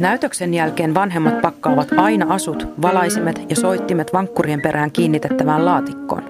[0.00, 6.22] Näytöksen jälkeen vanhemmat pakkaavat aina asut, valaisimet ja soittimet vankkurien perään kiinnitettävään laatikkoon.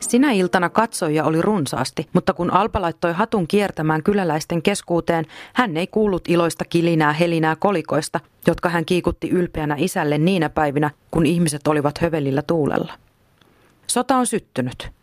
[0.00, 5.86] Sinä iltana katsojia oli runsaasti, mutta kun Alpa laittoi hatun kiertämään kyläläisten keskuuteen, hän ei
[5.86, 11.98] kuullut iloista kilinää helinää kolikoista, jotka hän kiikutti ylpeänä isälle niinä päivinä, kun ihmiset olivat
[11.98, 12.92] hövelillä tuulella.
[13.86, 14.99] Sota on syttynyt.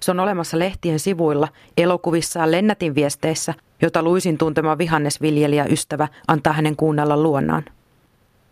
[0.00, 6.76] Se on olemassa lehtien sivuilla, elokuvissaan lennätin viesteissä, jota Luisin tuntema vihannesviljelijä ystävä antaa hänen
[6.76, 7.64] kuunnella luonnaan.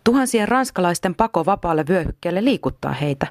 [0.04, 3.26] Tuhansien ranskalaisten pako vapaalle vyöhykkeelle liikuttaa heitä.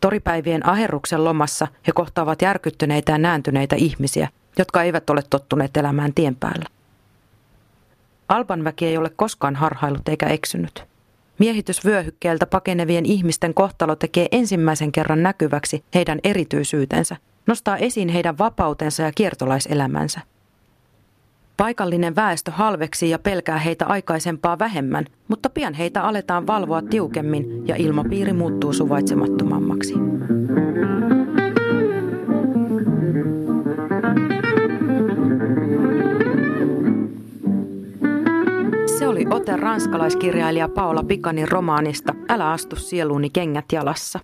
[0.00, 6.36] Toripäivien aherruksen lomassa he kohtaavat järkyttyneitä ja nääntyneitä ihmisiä, jotka eivät ole tottuneet elämään tien
[6.36, 6.64] päällä.
[8.28, 10.91] Alban väki ei ole koskaan harhailut eikä eksynyt.
[11.38, 17.16] Miehitysvyöhykkeeltä pakenevien ihmisten kohtalo tekee ensimmäisen kerran näkyväksi heidän erityisyytensä,
[17.46, 20.20] nostaa esiin heidän vapautensa ja kiertolaiselämänsä.
[21.56, 27.76] Paikallinen väestö halveksi ja pelkää heitä aikaisempaa vähemmän, mutta pian heitä aletaan valvoa tiukemmin ja
[27.76, 29.94] ilmapiiri muuttuu suvaitsemattomammaksi.
[39.72, 44.20] Ranskalaiskirjailija Paola Pikanin romaanista Älä astu sieluuni kengät jalassa.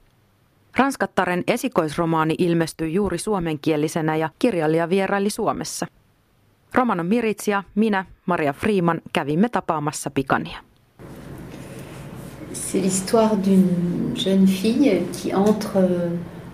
[0.76, 5.86] Ranskattaren esikoisromaani ilmestyi juuri suomenkielisenä ja kirjailija vieraili Suomessa–
[6.74, 10.58] Romano Miritsia, minä, Maria Freeman, kävimme tapaamassa Pikania.
[12.52, 15.78] C'est l'histoire d'une jeune fille qui entre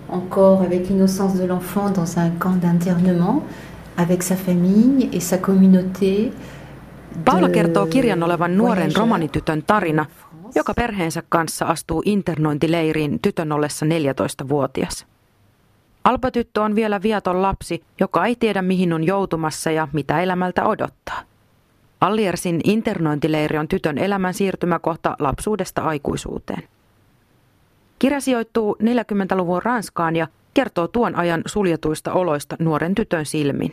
[0.08, 3.42] encore avec l'innocence de l'enfant dans un camp d'internement
[3.96, 6.32] avec sa famille et sa communauté.
[7.24, 10.06] Paula kertoo kirjan olevan nuoren romanitytön tarina,
[10.54, 15.06] joka perheensä kanssa astuu internointileiriin tytön ollessa 14-vuotias.
[16.04, 21.20] Alpatyttö on vielä viaton lapsi, joka ei tiedä mihin on joutumassa ja mitä elämältä odottaa.
[22.00, 26.62] Alliersin internointileiri on tytön elämän siirtymäkohta lapsuudesta aikuisuuteen.
[27.98, 33.72] Kirja sijoittuu 40-luvun Ranskaan ja kertoo tuon ajan suljetuista oloista nuoren tytön silmin.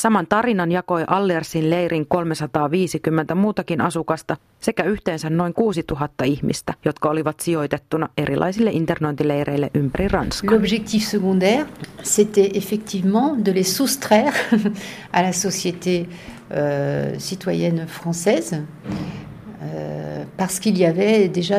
[0.00, 7.40] Saman tarinan jakoi Allersin leirin 350 muutakin asukasta sekä yhteensä noin 6000 ihmistä, jotka olivat
[7.40, 10.56] sijoitettuna erilaisille internointileireille ympäri Ranskaa.
[10.56, 11.66] L'objectif secondaire,
[12.02, 14.34] c'était effectivement de les soustraire
[15.16, 16.08] à la société
[16.50, 18.56] euh, citoyenne française.
[19.62, 20.26] Euh,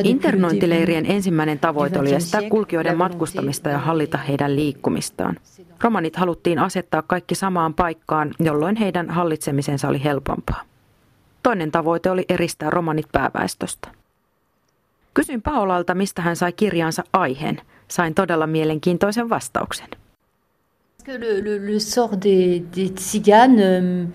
[0.04, 5.38] Internointileirien ensimmäinen tavoite oli estää kulkijoiden matkustamista ja hallita heidän liikkumistaan.
[5.82, 10.62] Romanit haluttiin asettaa kaikki samaan paikkaan, jolloin heidän hallitsemisensa oli helpompaa.
[11.44, 13.88] Toinen tavoite oli eristää romanit pääväestöstä.
[15.14, 17.62] Kysyin Paolalta, mistä hän sai kirjansa aiheen.
[17.88, 19.88] Sain todella mielenkiintoisen vastauksen.
[21.08, 24.08] Le, le, le sort des, des tziganes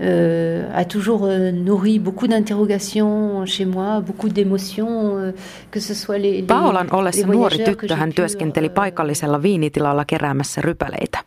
[0.00, 5.32] euh, euh, a toujours euh, nourri beaucoup d'interrogations chez moi, beaucoup d'émotions, euh,
[5.70, 11.18] que ce soit les, les Paolan ollessa nuori tyttö hän työskenteli paikallisella viinitilalla keräämässä rypäleitä.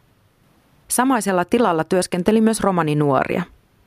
[0.88, 3.44] Samaisella tilalla työskenteli myös romani nuoria.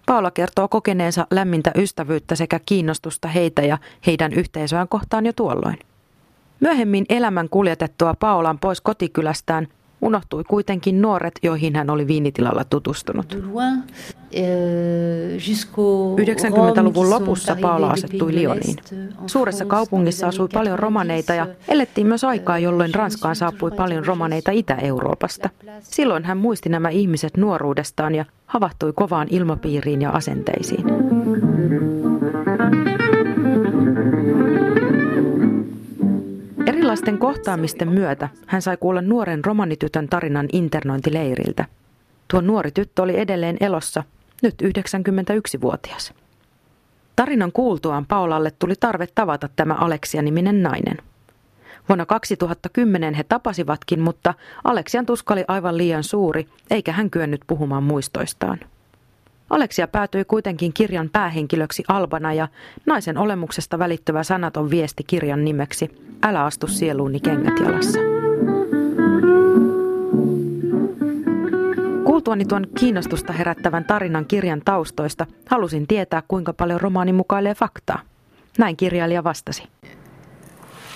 [0.06, 5.78] Paula kertoo kokeneensa lämmintä ystävyyttä sekä kiinnostusta heitä ja heidän yhteisöään kohtaan jo tuolloin.
[6.60, 9.66] Myöhemmin elämän kuljetettua Paolan pois kotikylästään–
[10.02, 13.38] unohtui kuitenkin nuoret, joihin hän oli viinitilalla tutustunut.
[16.16, 18.76] 90-luvun lopussa Paula asettui Lioniin.
[19.26, 25.50] Suuressa kaupungissa asui paljon romaneita ja elettiin myös aikaa, jolloin Ranskaan saapui paljon romaneita Itä-Euroopasta.
[25.80, 31.11] Silloin hän muisti nämä ihmiset nuoruudestaan ja havahtui kovaan ilmapiiriin ja asenteisiin.
[37.02, 41.64] Erilaisten kohtaamisten myötä hän sai kuulla nuoren romanitytön tarinan internointileiriltä.
[42.28, 44.02] Tuo nuori tyttö oli edelleen elossa,
[44.42, 46.14] nyt 91-vuotias.
[47.16, 50.96] Tarinan kuultuaan Paulalle tuli tarve tavata tämä Aleksia-niminen nainen.
[51.88, 54.34] Vuonna 2010 he tapasivatkin, mutta
[54.64, 58.58] Aleksian tuska oli aivan liian suuri, eikä hän kyennyt puhumaan muistoistaan.
[59.50, 62.48] Aleksia päätyi kuitenkin kirjan päähenkilöksi Albana ja
[62.86, 65.90] naisen olemuksesta välittävä sanaton viesti kirjan nimeksi
[66.22, 67.98] Älä astu sieluuni kengät jalassa.
[72.04, 78.00] Kuultuani tuon kiinnostusta herättävän tarinan kirjan taustoista, halusin tietää, kuinka paljon romaani mukailee faktaa.
[78.58, 79.62] Näin kirjailija vastasi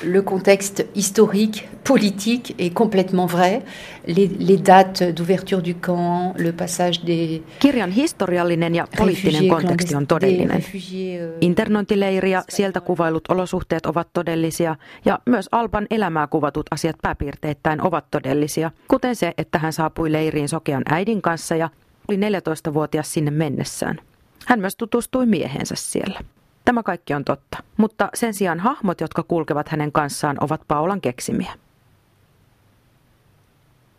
[0.04, 3.62] le contexte historique, politique est complètement vrai.
[4.06, 10.06] Les, les dates d'ouverture du camp, le passage des Kirjan historiallinen ja poliittinen konteksti on
[10.06, 10.64] todellinen.
[10.74, 17.82] Euh, Internointileiri ja sieltä kuvailut olosuhteet ovat todellisia ja myös Alban elämää kuvatut asiat pääpiirteittäin
[17.82, 21.70] ovat todellisia, kuten se, että hän saapui leiriin sokean äidin kanssa ja
[22.08, 24.00] oli 14-vuotias sinne mennessään.
[24.46, 26.20] Hän myös tutustui miehensä siellä.
[26.66, 31.52] Tämä kaikki on totta, mutta sen sijaan hahmot, jotka kulkevat hänen kanssaan, ovat Paulan keksimiä.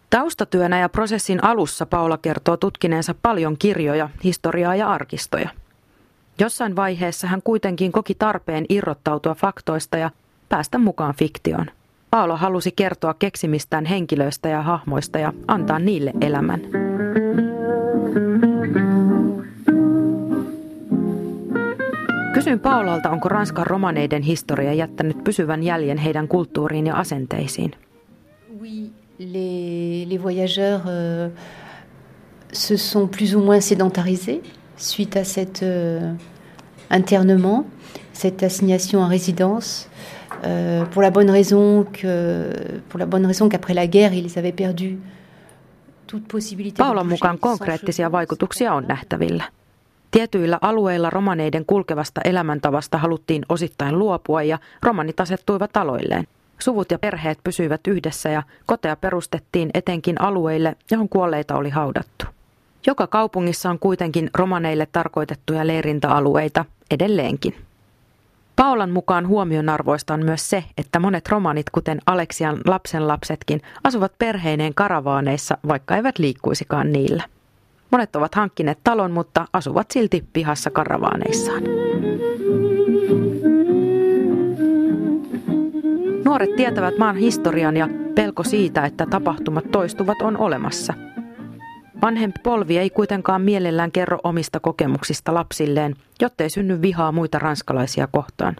[0.09, 5.49] Taustatyönä ja prosessin alussa Paula kertoo tutkineensa paljon kirjoja, historiaa ja arkistoja.
[6.39, 10.11] Jossain vaiheessa hän kuitenkin koki tarpeen irrottautua faktoista ja
[10.49, 11.65] päästä mukaan fiktioon.
[12.11, 16.86] Paula halusi kertoa keksimistään henkilöistä ja hahmoista ja antaa niille elämän.
[22.47, 27.71] Kysyin Paulalta, onko Ranskan romaneiden historia jättänyt pysyvän jäljen heidän kulttuuriin ja asenteisiin.
[28.61, 31.31] Oui, les, les voyageurs euh,
[32.53, 34.41] se sont plus ou moins sédentarisés
[34.77, 36.15] suite à cet euh,
[36.89, 37.65] internement,
[38.13, 39.89] cette assignation à résidence.
[40.45, 42.49] Euh, pour la bonne raison que
[42.89, 44.99] pour la bonne raison qu'après la guerre ils avaient perdu
[46.05, 49.56] toute possibilité Paulan mukaan konkreettisia vaikutuksia on nähtävillä.
[50.17, 56.27] Tietyillä alueilla romaneiden kulkevasta elämäntavasta haluttiin osittain luopua ja romanit asettuivat taloilleen.
[56.59, 62.25] Suvut ja perheet pysyivät yhdessä ja koteja perustettiin etenkin alueille, johon kuolleita oli haudattu.
[62.87, 67.55] Joka kaupungissa on kuitenkin romaneille tarkoitettuja leirintäalueita edelleenkin.
[68.55, 75.57] Paulan mukaan huomionarvoista on myös se, että monet romanit, kuten Aleksian lapsenlapsetkin, asuvat perheineen karavaaneissa,
[75.67, 77.23] vaikka eivät liikkuisikaan niillä.
[77.91, 81.63] Monet ovat hankkineet talon, mutta asuvat silti pihassa karavaaneissaan.
[86.25, 90.93] Nuoret tietävät maan historian ja pelko siitä, että tapahtumat toistuvat on olemassa.
[92.01, 98.55] Vanhempi polvi ei kuitenkaan mielellään kerro omista kokemuksista lapsilleen, jottei synny vihaa muita ranskalaisia kohtaan.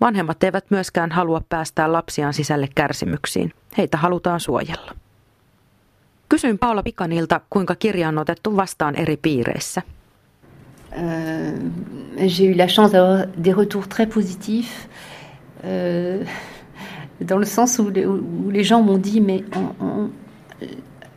[0.00, 3.52] Vanhemmat eivät myöskään halua päästää lapsiaan sisälle kärsimyksiin.
[3.78, 5.07] Heitä halutaan suojella.
[6.28, 9.82] Kysyin Paula Pikanilta, kuinka kirja on otettu vastaan eri piireissä.
[10.92, 11.54] Euh,
[12.26, 14.88] j'ai eu la chance d'avoir des retours très positifs,
[15.64, 16.24] euh,
[17.28, 20.10] dans le sens où les, où les gens m'ont dit, mais on, on,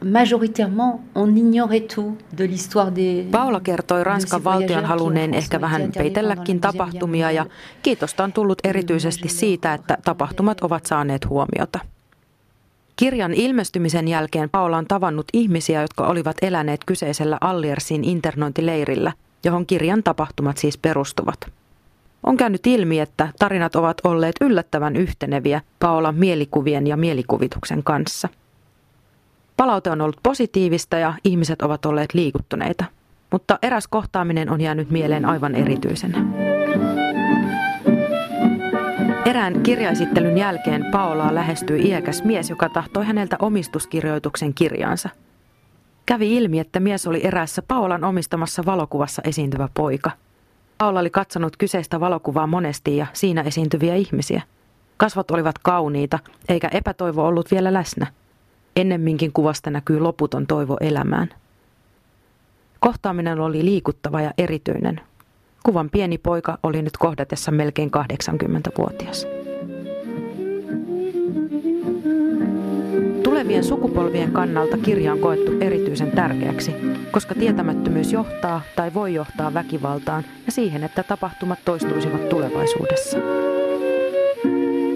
[0.06, 3.28] majoritairement on ignorait tout de l'histoire des...
[3.32, 7.46] Paula kertoi Ranskan valtion halunneen ehkä vähän peitelläkin tapahtumia ja
[7.84, 11.80] kiitosta on tullut erityisesti siitä, että tapahtumat ovat saaneet huomiota.
[13.02, 19.14] Kirjan ilmestymisen jälkeen Paula on tavannut ihmisiä, jotka olivat eläneet kyseisellä Alliersin internointileirillä,
[19.44, 21.52] johon kirjan tapahtumat siis perustuvat.
[22.24, 28.30] On käynyt ilmi, että tarinat ovat olleet yllättävän yhteneviä Paolan mielikuvien ja mielikuvituksen kanssa.
[29.58, 32.86] Palaute on ollut positiivista ja ihmiset ovat olleet liikuttuneita,
[33.32, 36.26] mutta eräs kohtaaminen on jäänyt mieleen aivan erityisenä.
[39.32, 45.10] Erään kirjaisittelyn jälkeen Paolaa lähestyi iäkäs mies, joka tahtoi häneltä omistuskirjoituksen kirjaansa.
[46.06, 50.12] Kävi ilmi, että mies oli eräässä Paolan omistamassa valokuvassa esiintyvä poika.
[50.78, 54.42] Paola oli katsonut kyseistä valokuvaa monesti ja siinä esiintyviä ihmisiä.
[54.98, 56.20] Kasvot olivat kauniita,
[56.50, 58.08] eikä epätoivo ollut vielä läsnä.
[58.76, 61.30] Ennemminkin kuvasta näkyy loputon toivo elämään.
[62.80, 65.02] Kohtaaminen oli liikuttava ja erityinen,
[65.64, 69.28] Kuvan pieni poika oli nyt kohdatessa melkein 80-vuotias.
[73.24, 76.76] Tulevien sukupolvien kannalta kirja on koettu erityisen tärkeäksi,
[77.12, 83.18] koska tietämättömyys johtaa tai voi johtaa väkivaltaan ja siihen, että tapahtumat toistuisivat tulevaisuudessa.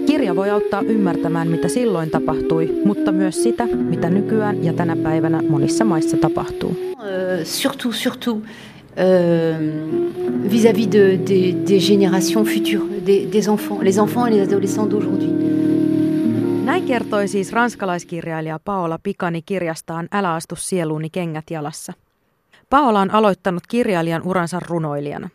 [0.06, 5.42] Kirja voi auttaa ymmärtämään, mitä silloin tapahtui, mutta myös sitä, mitä nykyään ja tänä päivänä
[5.48, 6.76] monissa maissa tapahtuu.
[6.80, 8.44] Euh, surtout, surtout
[8.98, 9.58] Euh,
[10.50, 15.32] vis-à-vis de, des, des, générations futures, des, des enfants, les enfants et les adolescents d'aujourd'hui.
[16.64, 21.92] Näin kertoi siis ranskalaiskirjailija Paola Pikani kirjastaan Älä astu sieluuni kengät jalassa.
[22.70, 25.28] Paola on aloittanut kirjailijan uransa runoilijana.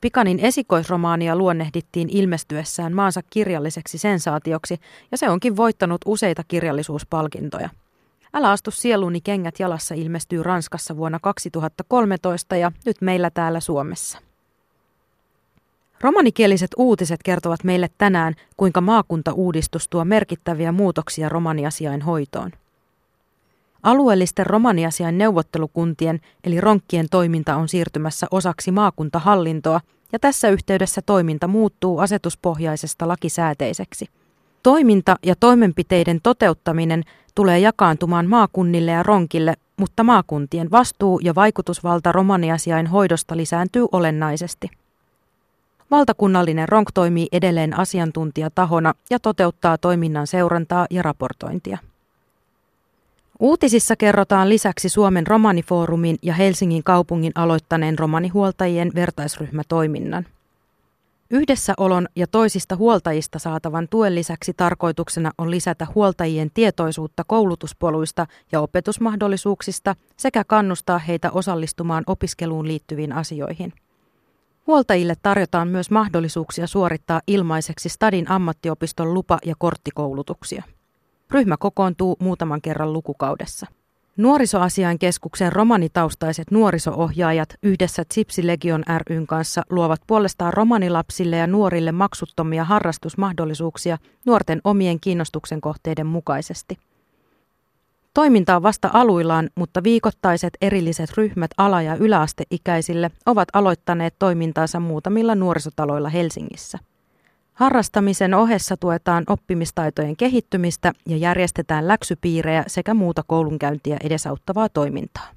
[0.00, 7.70] Pikanin esikoisromaania luonnehdittiin ilmestyessään maansa kirjalliseksi sensaatioksi ja se onkin voittanut useita kirjallisuuspalkintoja.
[8.34, 14.18] Älä astu sieluni kengät jalassa ilmestyy Ranskassa vuonna 2013 ja nyt meillä täällä Suomessa.
[16.00, 22.50] Romanikieliset uutiset kertovat meille tänään, kuinka maakuntauudistus tuo merkittäviä muutoksia romaniasiain hoitoon.
[23.82, 29.80] Alueellisten romaniasiain neuvottelukuntien eli ronkkien toiminta on siirtymässä osaksi maakuntahallintoa
[30.12, 34.06] ja tässä yhteydessä toiminta muuttuu asetuspohjaisesta lakisääteiseksi.
[34.62, 37.04] Toiminta ja toimenpiteiden toteuttaminen
[37.38, 44.70] tulee jakaantumaan maakunnille ja ronkille, mutta maakuntien vastuu ja vaikutusvalta romaniasiain hoidosta lisääntyy olennaisesti.
[45.90, 51.78] Valtakunnallinen RONK toimii edelleen asiantuntijatahona ja toteuttaa toiminnan seurantaa ja raportointia.
[53.40, 60.26] Uutisissa kerrotaan lisäksi Suomen romanifoorumin ja Helsingin kaupungin aloittaneen romanihuoltajien vertaisryhmätoiminnan.
[61.30, 69.94] Yhdessäolon ja toisista huoltajista saatavan tuen lisäksi tarkoituksena on lisätä huoltajien tietoisuutta koulutuspoluista ja opetusmahdollisuuksista
[70.16, 73.72] sekä kannustaa heitä osallistumaan opiskeluun liittyviin asioihin.
[74.66, 80.62] Huoltajille tarjotaan myös mahdollisuuksia suorittaa ilmaiseksi Stadin ammattiopiston lupa- ja korttikoulutuksia.
[81.30, 83.66] Ryhmä kokoontuu muutaman kerran lukukaudessa.
[84.18, 92.64] Nuorisoasiain keskuksen romanitaustaiset nuorisoohjaajat yhdessä Tsipsi Legion ryn kanssa luovat puolestaan romanilapsille ja nuorille maksuttomia
[92.64, 96.78] harrastusmahdollisuuksia nuorten omien kiinnostuksen kohteiden mukaisesti.
[98.14, 105.34] Toiminta on vasta aluillaan, mutta viikoittaiset erilliset ryhmät ala- ja yläasteikäisille ovat aloittaneet toimintaansa muutamilla
[105.34, 106.78] nuorisotaloilla Helsingissä.
[107.58, 115.28] Harrastamisen ohessa tuetaan oppimistaitojen kehittymistä ja järjestetään läksypiirejä sekä muuta koulunkäyntiä edesauttavaa toimintaa.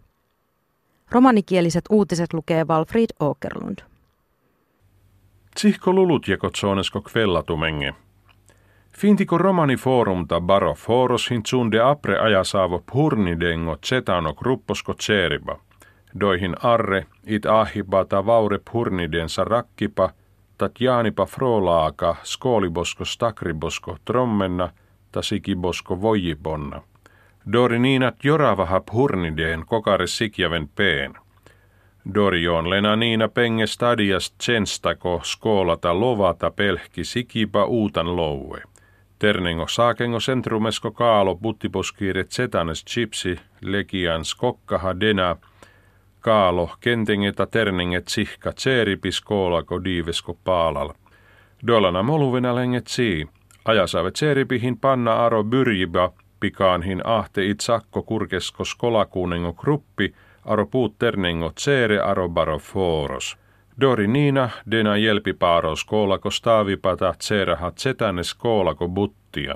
[1.12, 3.78] Romanikieliset uutiset lukee Walfried Åkerlund.
[5.56, 7.94] Tsihko lulut jekotsonesko kvellatumenge.
[8.98, 15.60] Fintiko romani forumta baro foroshin tsunde apre ajasaavo purnidengo zetano grupposko tseriba.
[16.20, 20.10] Doihin arre it ahibata vaure purnidensa rakkipa–
[20.62, 24.70] Tatjanipa frolaaka, skoolibosko stakribosko trommenna,
[25.12, 26.82] tasikibosko vojibonna.
[27.54, 31.14] Doriniinat joravahap hurnideen kokare sikjaven peen.
[32.16, 38.62] Dorion lena niina penge stadias tsenstako skoolata lovata pelhki sikipa uutan loue.
[39.20, 45.36] Ternengo saakengo centrumesko kaalo buttiposkiire zetanes chipsi legian skokkaha dena–
[46.22, 50.90] kaalo kentengeta terninget sihka tseeripis koolako diivesko paalal.
[51.68, 53.28] Dolana moluvenälenget sii.
[53.66, 60.14] Ajasave tseeripihin panna aro byrjiba pikaanhin ahte itsakko kurkesko skolakuunengo kruppi
[60.46, 63.38] aro puut ternengo tseere aro baro foros.
[63.82, 69.56] Dori niina dena jelpipaaros koolako staavipata tseeraha tsetänes koolako buttia.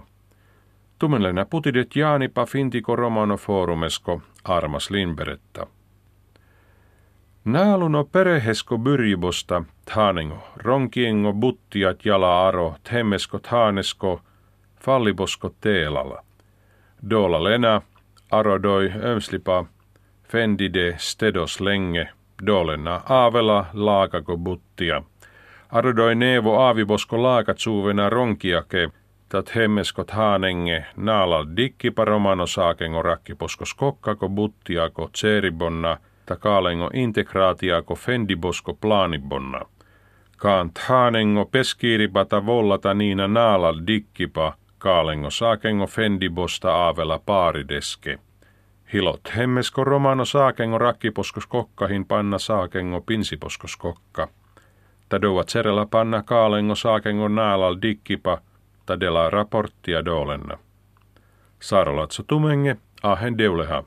[0.99, 5.67] Tumenlena putidet jaanipa fintiko romano forumesko armas linberetta.
[7.45, 14.21] Naaluno perehesko byrjibosta, thanengo, ronkiengo buttiat jala aro, themmesko thanesko,
[14.81, 16.23] fallibosko teelala.
[17.09, 17.81] Dola lena,
[18.31, 19.65] arodoi ömslipa,
[20.27, 22.07] fendide stedos lenge,
[22.45, 25.03] dolena aavela laakako buttia.
[25.71, 28.89] Arodoi nevo aavibosko laakatsuuvena ronkiake,
[29.29, 35.97] tat hemmeskot haanenge, naalal dikkipa romano saakengo rakkiposkos kokkako buttiako tseeribonna–
[36.35, 39.61] kaalengo integraatiako fendibosko planibonna.
[40.37, 48.19] Kaant haanengo peskiiripata vollata niina naalal dikkipa, kaalengo saakengo fendibosta aavella paarideske.
[48.93, 54.27] Hilot hemmesko romano saakengo rakkiposkos kokkahin panna saakengo pinsiposkos kokka.
[55.09, 58.41] Tadoa tserellä panna kaalengo saakengo naalal dikkipa,
[58.85, 60.57] tadela raporttia dolenna.
[61.59, 63.83] Saarolatso tumenge, ahen deuleha.